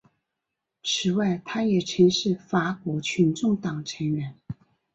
[0.83, 4.35] 此外他也曾是法国群众党成员。